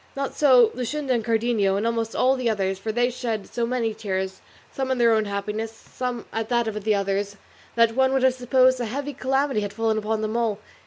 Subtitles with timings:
[0.15, 3.93] Not so Luscinda, and Cardenio, and almost all the others, for they shed so many
[3.93, 7.37] tears, some in their own happiness, some at that of the others,
[7.75, 10.57] that one would have supposed a heavy calamity had fallen upon them all.